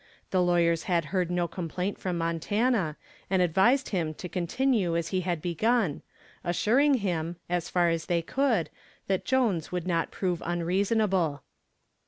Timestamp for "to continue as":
4.15-5.09